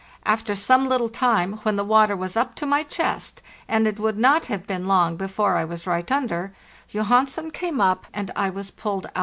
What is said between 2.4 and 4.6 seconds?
to my chest, and it would not